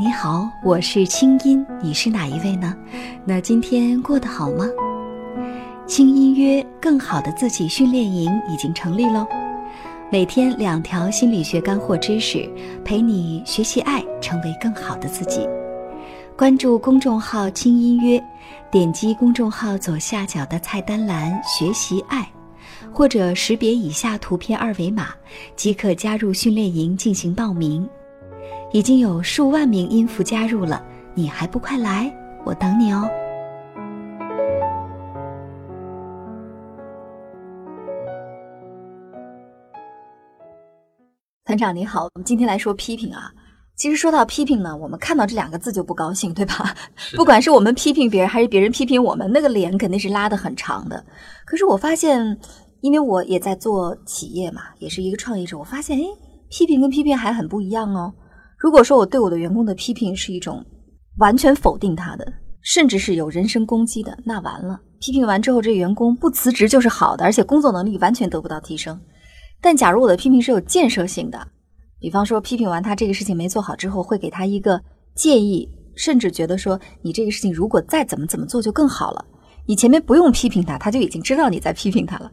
[0.00, 2.74] 你好，我是清音，你是哪一位呢？
[3.22, 4.64] 那今天过得好吗？
[5.86, 9.26] 清音约更好的自己训练营已经成立喽，
[10.10, 12.50] 每天两条心理学干货知识，
[12.82, 15.46] 陪你学习爱，成为更好的自己。
[16.34, 18.18] 关注公众号“清音约”，
[18.72, 22.26] 点击公众号左下角的菜单栏“学习爱”，
[22.90, 25.08] 或者识别以下图片二维码，
[25.56, 27.86] 即可加入训练营进行报名。
[28.72, 30.80] 已经有数万名音符加入了，
[31.12, 32.08] 你还不快来？
[32.44, 33.02] 我等你哦。
[41.44, 43.32] 团长你好，我们今天来说批评啊。
[43.74, 46.72] 其实说到批评呢，我们看到这两个字就不高兴，对吧？
[47.16, 51.04] 不管是我们批评别人，还是别人批评我们，那个脸肯定是拉得很长的。
[51.44, 52.38] 可是我发现，
[52.82, 56.04] 因为我也在做企业嘛，也是一个创业者，我发现，哎，
[56.48, 58.14] 批评跟批评还很不一样哦。
[58.60, 60.62] 如果说我对我的员工的批评是一种
[61.16, 62.30] 完全否定他的，
[62.60, 64.78] 甚至是有人身攻击的，那完了。
[65.00, 69.00] 批评完之后，这员工不辞职就是好的，而且工作能力完全得不到提升。
[69.62, 71.48] 但假如我的批评是有建设性的，
[71.98, 74.78] 比方说批评完他这个事情没做好之后，会给他一个
[75.14, 79.24] 建议，甚至觉得说你这个事情如果再怎么怎么做就更好了。
[79.66, 82.30] 你前面不用批评他，他就已经知道你在批评他了。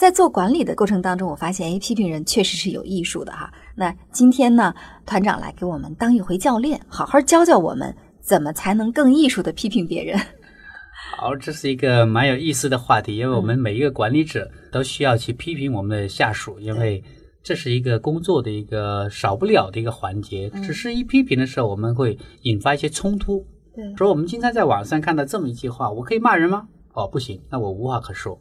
[0.00, 3.52] 在做管理的过程当中，我发现，哎，批评人确实是有艺术的哈。
[3.76, 10.18] 那今天呢，团长来给我们当一回教练，好好教教我们怎么才能更艺术的批评别人。
[11.18, 17.04] 好，这是一个蛮有意思的话题，因为我们每一个管理者都需要去批评我们的下属，因为
[17.42, 20.48] 这是一个工作的一个少不了的一个环节。
[20.64, 23.44] 只是一批评的时候，我们会引发一些冲突。
[23.74, 28.40] 对，说我们经常在网上看到这么一句话：“我可以骂人吗？”哦，不行，那我无话可说。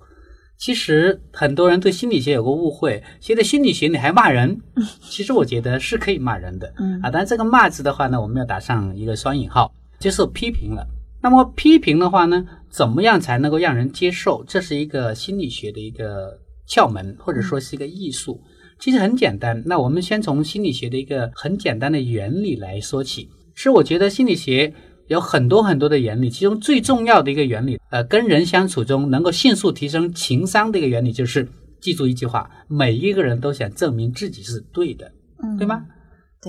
[0.59, 4.59] 其实很多人对心理学有个误会，觉得心理学你还骂人。
[5.01, 10.85] 其实我觉得是可以骂人的，嗯啊，但这个骂字的话呢，我们要打上一个双引号，就是批评了。
[11.21, 14.43] 那么批评的话呢，怎么样才能够让人接受？
[14.45, 16.37] 这是一个心理学的一个
[16.67, 18.41] 窍门，或者说是一个艺术。
[18.79, 19.63] 其实很简单。
[19.65, 23.29] 那我们先从心理学的一个很简单的原理来说起。
[23.55, 24.73] 是我觉得心理学。
[25.09, 31.47] 有很多很多的原理，其中最重要的一个原理，呃，跟人相处中能够迅速提升情商的一个原理，就是
[31.81, 35.11] 记住一句话：每一个人都想证明自己是对的，
[35.57, 35.83] 对吗？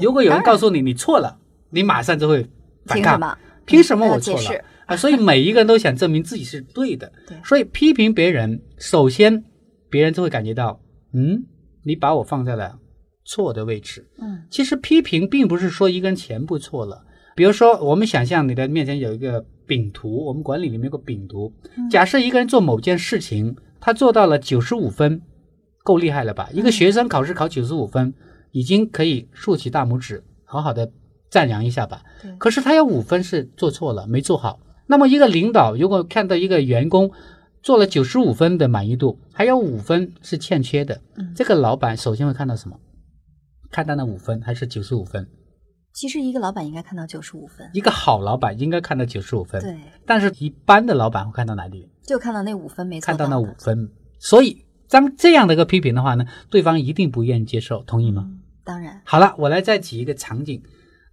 [0.03, 1.38] 如果有人告诉你你错了，
[1.70, 2.47] 你马上就会
[2.84, 3.38] 反抗。
[3.65, 4.97] 凭什么我错了啊？
[4.97, 7.10] 所以每一个人都想证明自己是对的。
[7.44, 9.44] 所以批评别人，首先
[9.88, 10.81] 别人就会感觉到，
[11.15, 11.44] 嗯，
[11.84, 12.78] 你把我放在了
[13.25, 14.06] 错的位置。
[14.20, 17.04] 嗯，其实批评并不是说一个人全部错了。
[17.35, 21.53] 比如说，我们想象你的面前有一个饼图，我们管理里面有个饼图。
[21.91, 25.23] 假设一个人做某件事情，他做到了九十五分，
[25.85, 26.49] 够厉害了吧？
[26.53, 28.13] 一个学生考试考九十五分，
[28.51, 30.91] 已经可以竖起大拇指，好好的
[31.31, 32.03] 赞扬一下吧。
[32.39, 34.61] 可是他有五分是做错了，没做好。
[34.87, 37.11] 那么一个领导如果看到一个员工
[37.62, 41.01] 做了九十五分的满意度，还有五分是欠缺的，
[41.35, 42.77] 这个老板首先会看到什么？
[43.71, 45.29] 看到那五分还是九十五分？
[45.93, 49.61] 其实一个老板应该看到九十五分，一个好老板应该看到九十五分。
[49.61, 51.89] 对，但是一般的老板会看到哪里？
[52.03, 53.06] 就看到那五分没错。
[53.06, 58.31] 看到那五分，所以当这样的一个批评的话呢，对方一定不愿意接受，同意吗？
[58.65, 59.00] 当然。
[59.05, 60.62] 好了，我来再举一个场景，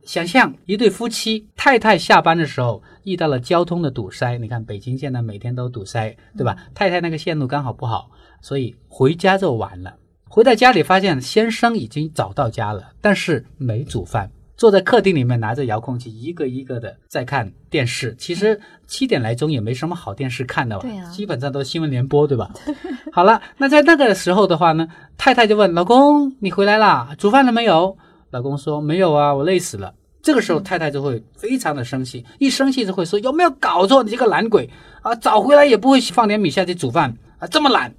[0.03, 6.55] 想象一对夫妻，太太下班的时候遇到了交通的堵塞，你看北京现在每天都堵塞，对吧？
[6.75, 8.11] 太太那个线路刚好不好，
[8.41, 9.97] 所以回家就晚了。
[10.29, 14.31] 回到家里发现先生已经早到家了，但是没煮饭。
[14.57, 18.15] 坐在客厅里面，拿着遥控器，一个一个的在看电视。
[18.17, 22.51] 其实七点来钟也没什么好电视看的，对基本上都是新闻联播，对吧？
[23.13, 27.15] 好了，那在那个时候的话呢，太太就问老公：“你回来啦？
[27.19, 27.95] 煮饭了没有？”
[28.31, 34.03] 老公说：“没有啊，我累死了。”这个时候太太就会非常的生气，一生气就会说：“有没有搞错？
[34.03, 34.69] 你这个懒鬼
[35.01, 35.13] 啊！
[35.15, 37.93] 早回来也不会放点米下去煮饭啊，这么懒。”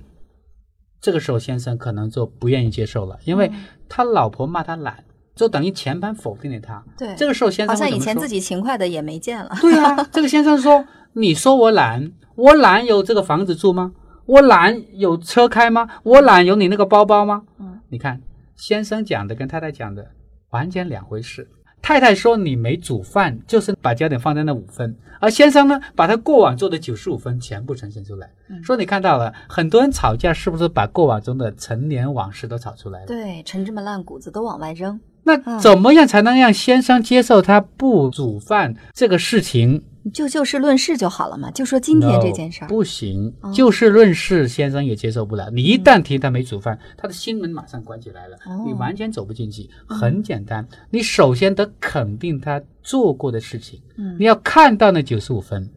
[1.00, 3.50] 这个时候先生可能就不愿意接受了，因为
[3.88, 5.04] 他老婆骂他懒。
[5.38, 6.82] 就等于全盘否定了他。
[6.99, 9.50] 对，这个时候先生好像以前自己勤快的也没见了。
[9.61, 13.93] 对啊， 这个先生说：“你说我懒，我懒有这个房子住吗？
[14.26, 15.88] 我懒有车开吗？
[16.02, 18.20] 我懒有你那个包包吗？”嗯，你看，
[18.56, 20.05] 先生讲的跟太太讲的
[20.50, 21.49] 完全两回事。
[21.81, 28.29] 太太说你没煮饭，就是把焦点放在那五分，而先生呢，把他过往做的九十五分全部呈现出来，
[28.64, 33.06] 说你看到了，很多人吵架是不是把过往中的陈年往事都吵出来了？
[33.06, 34.99] 对，陈芝麻烂谷子都往外扔。
[35.36, 39.82] 那怎么样才能让先生接受他不煮饭这个事情？
[40.14, 42.69] 就就事论事就好了嘛，就说今天这件事儿。
[42.69, 45.50] 不行哦，就事论事，先生也接受不了。
[45.50, 49.69] 你一旦提他没煮饭，他的心门马上关起来了，哦你完全走不进去。
[49.86, 55.69] 很简单，你首先得肯定他做过的事情，嗯你要看到那九十五分，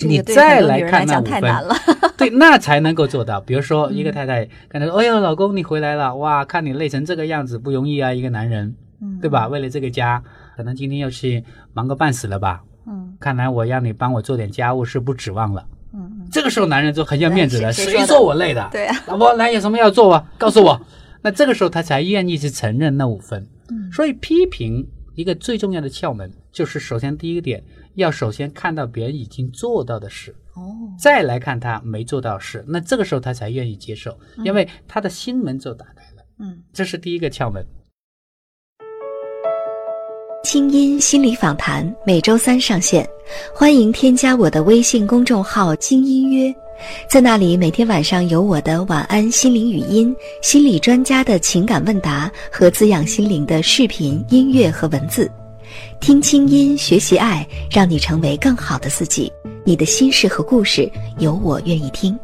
[0.00, 1.42] 你再来看那五分。
[2.16, 3.40] 对，那才能够做到。
[3.40, 9.48] 比如说，一个嗯太太跟他说：“哎呦，老公你回来了，哇，看你累成这个样子，不容易啊，一个男人，嗯对吧？
[9.48, 10.22] 为了这个家，
[10.56, 11.44] 可能今天要去
[11.74, 12.62] 忙个半死了吧？
[12.86, 18.68] 嗯看来我让你帮我做点家务是不指望了。”嗯嗯，这个时候男人就很要面子了，谁说我累的？
[18.72, 20.24] 对啊，老婆，来有什么要做啊？
[20.38, 20.80] 告诉我。
[21.22, 23.46] 那这个时候他才愿意去承认那五分。
[23.68, 27.62] 嗯所以批评一个最重要的窍门就是，首先第一个点
[27.96, 30.62] 要首先看到别人已经做到的事，哦，
[30.98, 36.22] 再来看他没做到事，那这个时候他才愿意接受，因为他的心门就打开了。
[36.38, 37.66] 嗯这是第一个窍门。
[40.44, 43.08] 清音心理访谈每周三上线，
[43.52, 46.54] 欢迎添加我的微信公众号“精音约”，
[47.10, 55.28] 在那里每天晚上有我的晚安心灵语音、心理专家的情感问答和滋养心灵的视频、音乐和文字。
[56.00, 59.32] 听清音，学习爱，让你成为更好的自己。
[59.64, 62.18] 你的心事和故事，有我愿意听。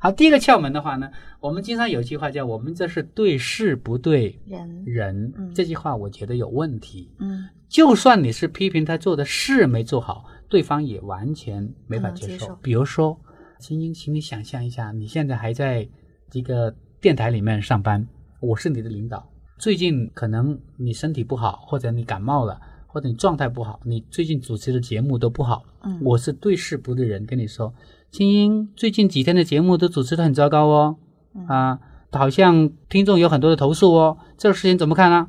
[0.00, 1.10] 好，第一个窍门的话呢，
[1.40, 7.10] 我们经常有句话叫“我们这是对事不对人人”，嗯这句话我觉得有问题。
[7.18, 12.28] 嗯就算你是批评他做的事没做好，对方也完全没法接受。
[12.28, 13.18] 接受比如说，
[13.58, 15.86] 青青，请你想象一下，你现在还在
[16.32, 18.06] 一个电台里面上班，
[18.40, 19.28] 我是你的领导。
[19.58, 25.64] 最近可能你身体不好，或者你感冒了，或者你状态不好，你最近主持的节目都不好。
[25.82, 27.74] 嗯，我是对事不对人，跟你说，
[28.10, 30.96] 青音最近几天的节目都主持的很糟糕哦，
[31.34, 31.80] 嗯啊，
[32.12, 35.28] 好像听众有很多的投诉哦，这个事情怎么看呢？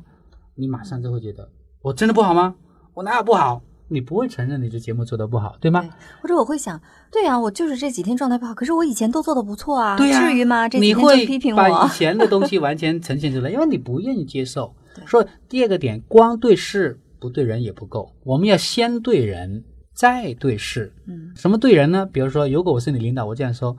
[0.54, 1.50] 你马上就会觉得，
[1.82, 2.54] 我真的不好吗？
[2.94, 3.62] 我哪有不好？
[3.90, 5.80] 你不会承认你这节目做得不好，对吗？
[5.82, 5.90] 对
[6.22, 10.68] 或者我会想，对呀、我就是这几天状态不好，可是我以前都做的不错啊，至于吗？
[10.68, 15.04] 这几你会批评把以，前的东西完全呈现出来，因为你不愿意接受 对。
[15.04, 19.64] 说第二个点，光对事不对人也不够，我们要先对人，
[19.94, 20.92] 再对事。
[21.06, 22.06] 嗯什么对人呢？
[22.06, 23.76] 比如说，如果我是你领导，我这样说：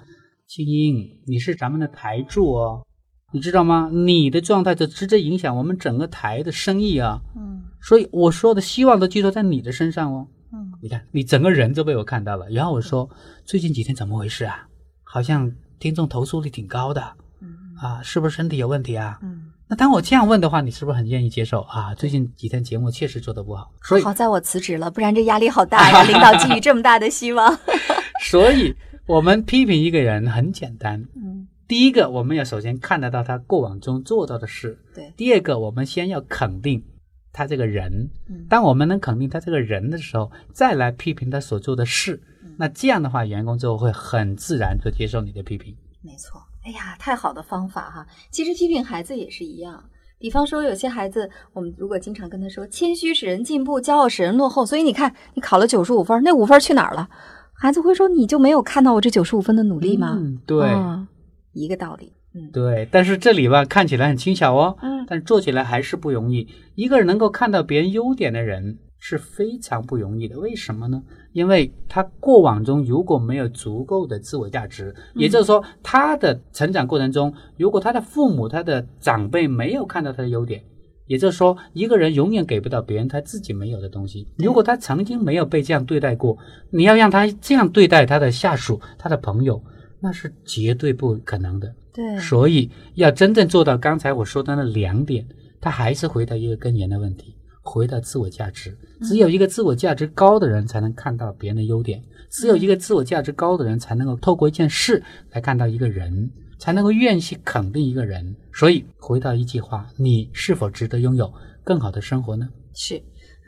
[0.47, 2.83] 青英，你是咱们的台柱哦，
[3.31, 3.89] 你知道吗？
[3.91, 7.21] 你的状态就直接影响我们整个台的生意啊。
[7.35, 7.50] 嗯
[7.81, 10.27] 所以我说的希望都寄托在你的身上哦。
[10.53, 12.49] 嗯你看，你整个人都被我看到了。
[12.49, 13.09] 然后我说，
[13.45, 14.67] 最近几天怎么回事啊？
[15.03, 17.01] 好像听众投诉率挺高的
[17.41, 17.47] 嗯
[17.79, 19.19] 啊，是不是身体有问题啊？
[19.21, 21.93] 嗯，那当我这样问的话，你是不是很愿意接受啊？
[21.95, 26.03] 最近几天节目确实做得不好，所以好在我辞职了，不然这压力好大呀！
[26.09, 27.57] 领导寄予这么大的希望，
[28.23, 28.75] 所以
[29.05, 30.99] 我们批评一个人很简单。
[31.15, 36.83] 嗯，第一个，我们要首先看得到他过往中做到的事；对，第二个，我们先要肯定
[37.33, 38.09] 他这个人。
[38.29, 45.75] 嗯当我们能肯定他这个人的时候，再来批评他所做的事，嗯那这样的话，员工就会很自然就接受你的批评。
[46.01, 46.41] 没错。
[46.63, 48.05] 哎呀，太好的方法哈！
[48.29, 49.83] 其实批评孩子也是一样。
[50.19, 57.09] 比方说，有些孩子，我们如果经常跟他说“谦虚使人进步，骄傲使人落后”，所以你看，你考了九十五分，那五分去哪儿了？
[57.53, 61.07] 孩子会说：“你就没有看到我这九十五分的努力吗？”嗯，对、嗯
[61.53, 62.13] 一个道理。
[62.33, 62.87] 嗯对。
[62.91, 66.47] 但是这里吧，看起来很轻巧哦，嗯但做起来还是不容易。
[66.75, 70.39] 一个人能够看到别人优点的人是非常不容易的。
[70.39, 71.01] 为什么呢？
[71.33, 80.61] 因为他过往中如果没有足够的自我价值，也就是说，他的成长过程中，如果他的父母、他的长辈没有看到他的优点，
[81.07, 84.27] 也就是说，一个人永远给不到别人他自己没有的东西。
[84.37, 86.37] 如果他曾经没有被这样对待过，
[86.69, 89.63] 你要让他这样对待他的下属、他的朋友，
[90.01, 91.73] 那是绝对不可能的。
[91.93, 95.25] 对，所以要真正做到刚才我说的那两点，
[95.59, 98.75] 他还是回到一个根源的问题，回到自我价值。
[99.01, 108.35] 只有一个自我价值高的人，才能看到别人的优点；只有一个自我价值高的人，才能够透过一件事来看到一个人，才能够愿意去肯定一个人。
[108.53, 111.31] 所以回到一句话：你是否值得拥有
[111.63, 112.47] 更好的生活呢？
[112.73, 113.01] 是，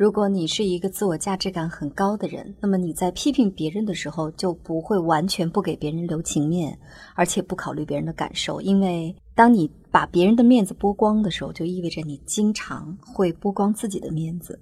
[0.04, 6.78] 如果你是一个自我价值感很高的人，那么你在批评别人的时候，就不会完全不给别人留情面，
[7.16, 8.60] 而且不考虑别人的感受。
[8.60, 14.60] 因为当你把别人的面子剥光的时候，就意味着你经常会剥光自己的面子。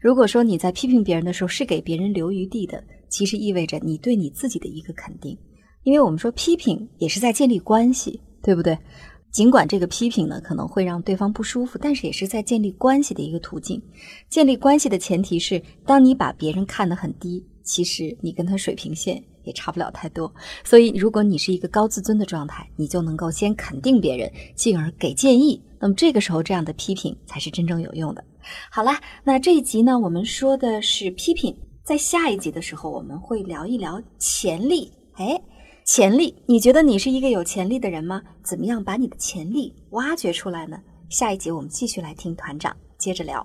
[0.00, 5.38] 如果说你在批评别人的时候是给别人留余地的，其实意味着你对你自己的一个肯定。
[5.84, 8.76] 因为我们说批评也是在建立关系，对不对？
[9.30, 13.80] 尽管这个批评呢可能会让对方不舒服，但是也是在建立关系的一个途径。
[14.28, 20.32] 建立关系的前提是，当你把别人看得很低，其实你跟他水平线也差不了太多。
[20.64, 25.62] 所以，如果你是一个高自尊的状态，你就能够先肯定别人，进而给建议。
[25.78, 28.22] 那么这个时候，这样的批评才是真正有用的。
[28.70, 34.92] 好啦，那这一集呢，我们说的是批评，在下一集的时候，我们会聊一聊潜力。
[35.14, 35.40] 哎，
[35.92, 38.22] 潜力，你觉得你是一个有潜力的人吗？
[38.44, 40.78] 怎么样把你的潜力挖掘出来呢？
[41.08, 43.44] 下一集我们继续来听团长接着聊。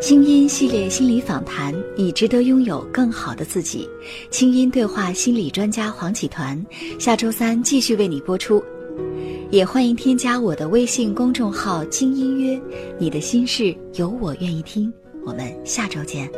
[0.00, 3.88] 清音系列心理访谈，你值得拥有更好的自己。
[4.30, 6.64] 清音对话心理专家黄启团，
[6.96, 8.62] 下周三继续为你播出。
[9.50, 12.62] 也欢迎添加我的微信公众号“精音约”，
[13.00, 14.94] 你的心事有我愿意听。
[15.26, 16.30] 我们下周见。